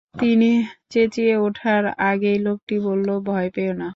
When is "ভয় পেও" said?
3.27-3.73